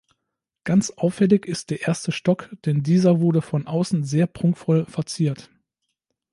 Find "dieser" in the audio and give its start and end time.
2.81-3.19